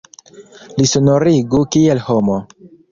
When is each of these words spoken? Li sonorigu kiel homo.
Li 0.79 0.87
sonorigu 0.93 1.63
kiel 1.77 2.05
homo. 2.11 2.45